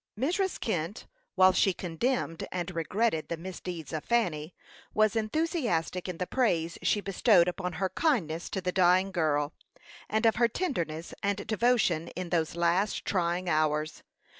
[0.19, 0.59] Mrs.
[0.59, 1.05] Kent,
[1.35, 4.55] while she condemned and regretted the misdeeds of Fanny,
[4.95, 9.53] was enthusiastic in the praise she bestowed upon her kindness to the dying girl,
[10.09, 14.01] and of her tenderness and devotion in those last trying hours.